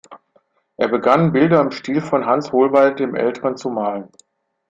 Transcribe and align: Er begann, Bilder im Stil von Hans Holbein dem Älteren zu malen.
Er 0.77 0.87
begann, 0.87 1.31
Bilder 1.31 1.61
im 1.61 1.69
Stil 1.69 2.01
von 2.01 2.25
Hans 2.25 2.51
Holbein 2.51 2.95
dem 2.95 3.13
Älteren 3.13 3.55
zu 3.55 3.69
malen. 3.69 4.09